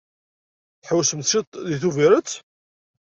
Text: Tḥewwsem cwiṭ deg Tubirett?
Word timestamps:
Tḥewwsem 0.81 1.21
cwiṭ 1.29 1.49
deg 1.67 1.79
Tubirett? 1.81 2.31